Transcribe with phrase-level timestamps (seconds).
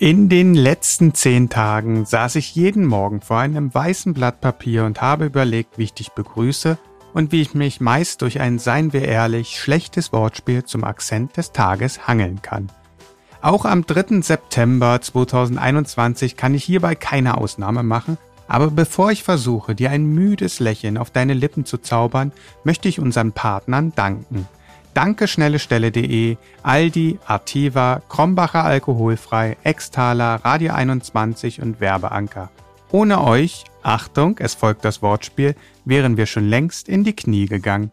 [0.00, 5.02] In den letzten zehn Tagen saß ich jeden Morgen vor einem weißen Blatt Papier und
[5.02, 6.78] habe überlegt, wie ich dich begrüße
[7.14, 11.50] und wie ich mich meist durch ein, seien wir ehrlich, schlechtes Wortspiel zum Akzent des
[11.50, 12.70] Tages hangeln kann.
[13.42, 14.20] Auch am 3.
[14.20, 20.60] September 2021 kann ich hierbei keine Ausnahme machen, aber bevor ich versuche, dir ein müdes
[20.60, 22.30] Lächeln auf deine Lippen zu zaubern,
[22.62, 24.46] möchte ich unseren Partnern danken.
[24.98, 32.50] Dankeschnellestelle.de, Aldi, Artiva, Krombacher Alkoholfrei, Extaler, Radio 21 und Werbeanker.
[32.90, 35.54] Ohne euch, Achtung, es folgt das Wortspiel,
[35.84, 37.92] wären wir schon längst in die Knie gegangen.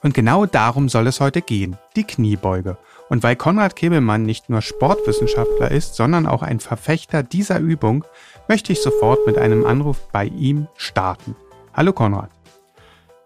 [0.00, 2.78] Und genau darum soll es heute gehen, die Kniebeuge.
[3.08, 8.04] Und weil Konrad Kebelmann nicht nur Sportwissenschaftler ist, sondern auch ein Verfechter dieser Übung,
[8.46, 11.34] möchte ich sofort mit einem Anruf bei ihm starten.
[11.72, 12.30] Hallo Konrad.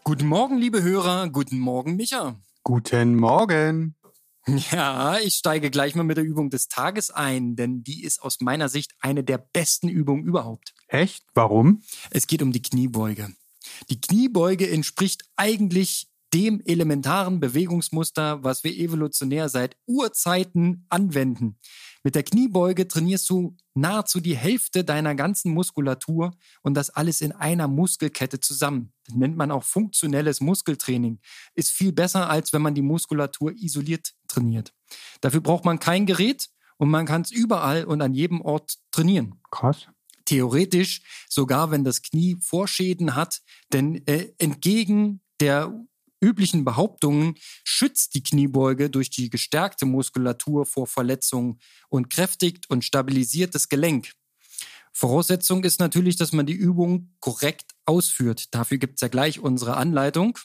[0.03, 1.29] Guten Morgen, liebe Hörer.
[1.29, 2.35] Guten Morgen, Micha.
[2.69, 3.97] Guten Morgen.
[4.47, 8.43] Ja, ich steige gleich mal mit der Übung des Tages ein, denn die ist aus
[8.43, 10.75] meiner Sicht eine der besten Übungen überhaupt.
[10.87, 11.25] Echt?
[11.33, 11.83] Warum?
[12.11, 13.33] Es geht um die Kniebeuge.
[13.89, 21.59] Die Kniebeuge entspricht eigentlich dem elementaren Bewegungsmuster, was wir evolutionär seit Urzeiten anwenden.
[22.05, 27.33] Mit der Kniebeuge trainierst du nahezu die Hälfte deiner ganzen Muskulatur und das alles in
[27.33, 28.93] einer Muskelkette zusammen.
[29.05, 31.19] Das nennt man auch funktionelles Muskeltraining.
[31.55, 34.75] Ist viel besser, als wenn man die Muskulatur isoliert trainiert.
[35.21, 39.41] Dafür braucht man kein Gerät und man kann es überall und an jedem Ort trainieren.
[39.51, 39.89] Krass.
[40.25, 43.41] Theoretisch sogar, wenn das Knie Vorschäden hat,
[43.73, 45.73] denn äh, entgegen der
[46.21, 53.55] üblichen Behauptungen schützt die Kniebeuge durch die gestärkte Muskulatur vor Verletzungen und kräftigt und stabilisiert
[53.55, 54.13] das Gelenk.
[54.93, 58.53] Voraussetzung ist natürlich, dass man die Übung korrekt ausführt.
[58.53, 60.39] Dafür gibt es ja gleich unsere Anleitung.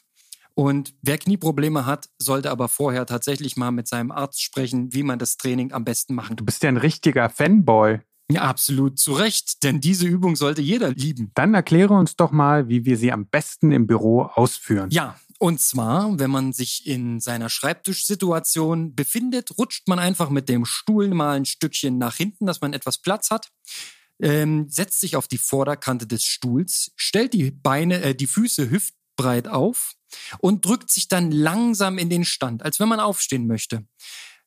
[0.55, 5.17] Und wer Knieprobleme hat, sollte aber vorher tatsächlich mal mit seinem Arzt sprechen, wie man
[5.17, 6.38] das Training am besten machen kann.
[6.38, 7.99] Du bist ja ein richtiger Fanboy.
[8.31, 11.31] Ja, absolut zu Recht, denn diese Übung sollte jeder lieben.
[11.35, 14.89] Dann erkläre uns doch mal, wie wir sie am besten im Büro ausführen.
[14.91, 20.64] Ja, und zwar, wenn man sich in seiner Schreibtischsituation befindet, rutscht man einfach mit dem
[20.64, 23.52] Stuhl mal ein Stückchen nach hinten, dass man etwas Platz hat.
[24.22, 29.50] Ähm, setzt sich auf die Vorderkante des Stuhls, stellt die Beine, äh, die Füße hüftbreit
[29.50, 29.96] auf
[30.40, 33.86] und drückt sich dann langsam in den Stand, als wenn man aufstehen möchte.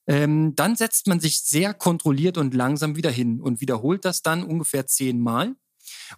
[0.07, 4.43] Ähm, dann setzt man sich sehr kontrolliert und langsam wieder hin und wiederholt das dann
[4.43, 5.57] ungefähr zehnmal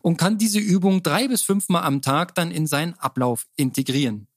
[0.03, 4.28] und kann diese Übung drei bis fünfmal am Tag dann in seinen Ablauf integrieren.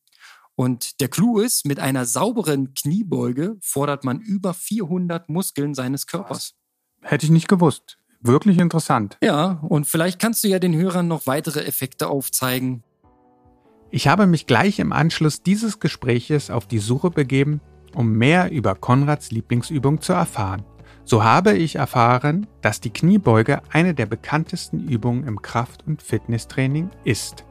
[0.62, 6.54] Und der Clou ist, mit einer sauberen Kniebeuge fordert man über 400 Muskeln seines Körpers.
[7.02, 7.98] Hätte ich nicht gewusst.
[8.20, 9.18] Wirklich interessant.
[9.24, 12.84] Ja, und vielleicht kannst du ja den Hörern noch weitere Effekte aufzeigen.
[13.90, 17.60] Ich habe mich gleich im Anschluss dieses Gespräches auf die Suche begeben,
[17.96, 20.64] um mehr über Konrads Lieblingsübung zu erfahren.
[21.06, 26.92] So habe ich erfahren, dass die Kniebeuge eine der bekanntesten Übungen im Kraft- und Fitnesstraining
[27.04, 27.46] ist.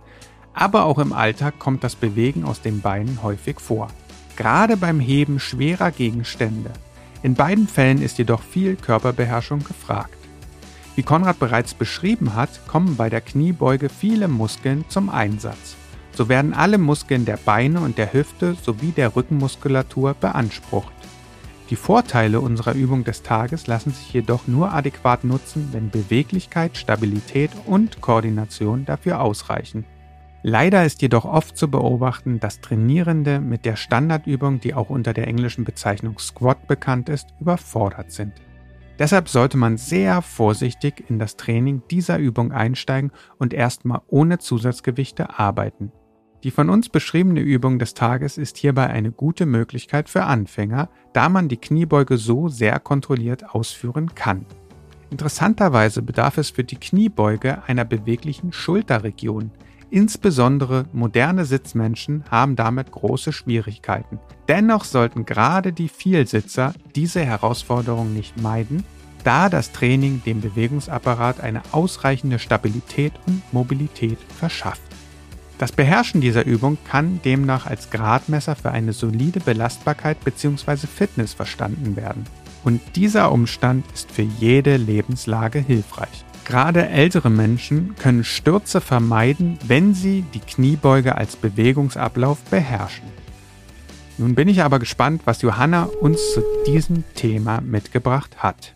[0.54, 3.88] Aber auch im Alltag kommt das Bewegen aus den Beinen häufig vor.
[4.36, 6.70] Gerade beim Heben schwerer Gegenstände.
[7.22, 10.16] In beiden Fällen ist jedoch viel Körperbeherrschung gefragt.
[10.96, 15.76] Wie Konrad bereits beschrieben hat, kommen bei der Kniebeuge viele Muskeln zum Einsatz.
[16.12, 20.92] So werden alle Muskeln der Beine und der Hüfte sowie der Rückenmuskulatur beansprucht.
[21.70, 27.52] Die Vorteile unserer Übung des Tages lassen sich jedoch nur adäquat nutzen, wenn Beweglichkeit, Stabilität
[27.64, 29.84] und Koordination dafür ausreichen.
[30.42, 35.28] Leider ist jedoch oft zu beobachten, dass Trainierende mit der Standardübung, die auch unter der
[35.28, 38.32] englischen Bezeichnung Squat bekannt ist, überfordert sind.
[38.98, 45.38] Deshalb sollte man sehr vorsichtig in das Training dieser Übung einsteigen und erstmal ohne Zusatzgewichte
[45.38, 45.92] arbeiten.
[46.42, 51.28] Die von uns beschriebene Übung des Tages ist hierbei eine gute Möglichkeit für Anfänger, da
[51.28, 54.46] man die Kniebeuge so sehr kontrolliert ausführen kann.
[55.10, 59.50] Interessanterweise bedarf es für die Kniebeuge einer beweglichen Schulterregion,
[59.90, 64.20] Insbesondere moderne Sitzmenschen haben damit große Schwierigkeiten.
[64.48, 68.84] Dennoch sollten gerade die Vielsitzer diese Herausforderung nicht meiden,
[69.24, 74.82] da das Training dem Bewegungsapparat eine ausreichende Stabilität und Mobilität verschafft.
[75.58, 80.86] Das Beherrschen dieser Übung kann demnach als Gradmesser für eine solide Belastbarkeit bzw.
[80.86, 82.24] Fitness verstanden werden.
[82.64, 86.24] Und dieser Umstand ist für jede Lebenslage hilfreich.
[86.50, 93.04] Gerade ältere Menschen können Stürze vermeiden, wenn sie die Kniebeuge als Bewegungsablauf beherrschen.
[94.18, 98.74] Nun bin ich aber gespannt, was Johanna uns zu diesem Thema mitgebracht hat.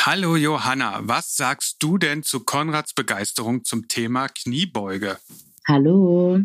[0.00, 5.18] Hallo Johanna, was sagst du denn zu Konrads Begeisterung zum Thema Kniebeuge?
[5.68, 6.40] Hallo.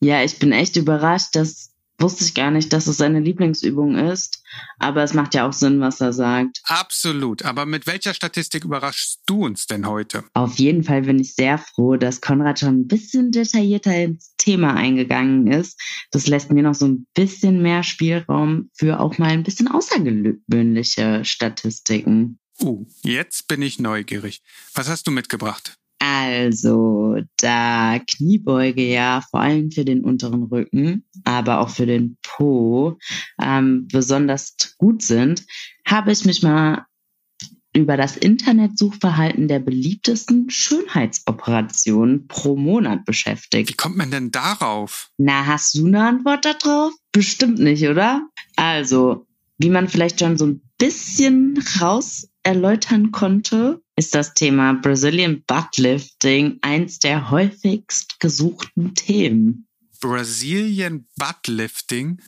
[0.00, 1.73] Ja, ich bin echt überrascht, dass
[2.04, 4.42] wusste ich gar nicht, dass es seine Lieblingsübung ist.
[4.78, 6.60] Aber es macht ja auch Sinn, was er sagt.
[6.64, 7.44] Absolut.
[7.44, 10.24] Aber mit welcher Statistik überraschst du uns denn heute?
[10.34, 14.74] Auf jeden Fall bin ich sehr froh, dass Konrad schon ein bisschen detaillierter ins Thema
[14.74, 15.80] eingegangen ist.
[16.10, 21.24] Das lässt mir noch so ein bisschen mehr Spielraum für auch mal ein bisschen außergewöhnliche
[21.24, 22.38] Statistiken.
[22.60, 24.42] Uh, jetzt bin ich neugierig.
[24.74, 25.78] Was hast du mitgebracht?
[26.06, 32.98] Also, da Kniebeuge ja vor allem für den unteren Rücken, aber auch für den Po
[33.40, 35.46] ähm, besonders gut sind,
[35.86, 36.84] habe ich mich mal
[37.74, 43.70] über das Internetsuchverhalten der beliebtesten Schönheitsoperationen pro Monat beschäftigt.
[43.70, 45.10] Wie kommt man denn darauf?
[45.16, 46.92] Na, hast du eine Antwort darauf?
[47.12, 48.28] Bestimmt nicht, oder?
[48.56, 49.26] Also,
[49.58, 56.58] wie man vielleicht schon so ein bisschen raus erläutern konnte, ist das Thema Brazilian Buttlifting
[56.62, 59.66] eins der häufigst gesuchten Themen.
[60.00, 62.20] Brazilian Buttlifting?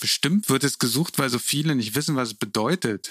[0.00, 3.10] Bestimmt wird es gesucht, weil so viele nicht wissen, was es bedeutet.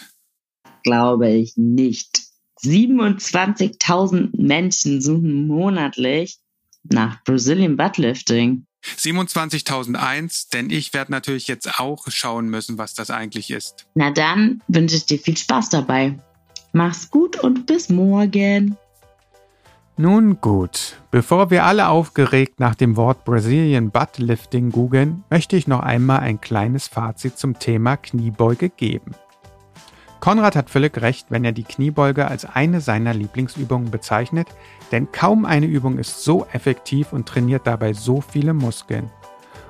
[0.83, 2.21] Glaube ich nicht.
[2.63, 6.39] 27.000 Menschen suchen monatlich
[6.83, 8.65] nach Brazilian Buttlifting.
[8.97, 13.87] 27.001, denn ich werde natürlich jetzt auch schauen müssen, was das eigentlich ist.
[13.95, 16.19] Na dann wünsche ich dir viel Spaß dabei.
[16.75, 18.77] Mach's gut und bis morgen.
[19.95, 25.81] Nun gut, bevor wir alle aufgeregt nach dem Wort Brazilian Buttlifting googeln, möchte ich noch
[25.81, 29.11] einmal ein kleines Fazit zum Thema Kniebeuge geben.
[30.19, 34.47] Konrad hat völlig recht, wenn er die Kniebeuge als eine seiner Lieblingsübungen bezeichnet,
[34.91, 39.11] denn kaum eine Übung ist so effektiv und trainiert dabei so viele Muskeln.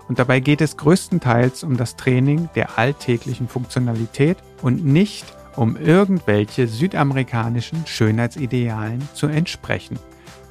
[0.07, 6.67] Und dabei geht es größtenteils um das Training der alltäglichen Funktionalität und nicht um irgendwelche
[6.67, 9.99] südamerikanischen Schönheitsidealen zu entsprechen.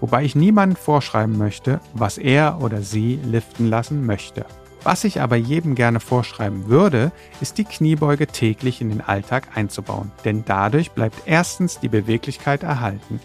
[0.00, 4.44] Wobei ich niemandem vorschreiben möchte, was er oder sie liften lassen möchte.
[4.84, 10.10] Was ich aber jedem gerne vorschreiben würde, ist die Kniebeuge täglich in den Alltag einzubauen,
[10.24, 13.20] denn dadurch bleibt erstens die Beweglichkeit erhalten.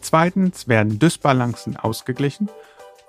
[0.00, 2.48] Zweitens werden Dysbalancen ausgeglichen.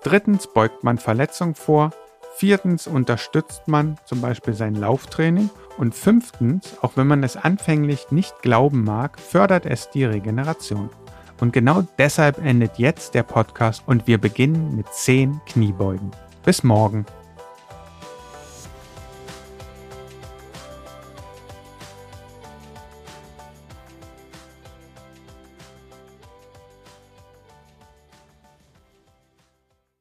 [0.03, 1.91] Drittens beugt man Verletzungen vor.
[2.35, 5.49] Viertens unterstützt man zum Beispiel sein Lauftraining.
[5.77, 10.89] Und fünftens, auch wenn man es anfänglich nicht glauben mag, fördert es die Regeneration.
[11.39, 16.11] Und genau deshalb endet jetzt der Podcast und wir beginnen mit 10 Kniebeugen.
[16.43, 17.05] Bis morgen.